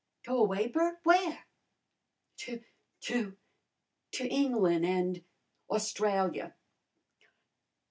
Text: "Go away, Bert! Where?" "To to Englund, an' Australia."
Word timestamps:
"Go 0.25 0.39
away, 0.39 0.65
Bert! 0.67 0.97
Where?" 1.03 1.45
"To 2.37 2.63
to 3.05 3.35
Englund, 4.13 4.83
an' 4.83 5.23
Australia." 5.69 6.55